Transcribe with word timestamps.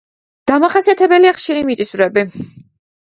დამახასიათებელია 0.51 1.35
ხშირი 1.41 1.63
მიწისძვრები. 1.71 2.25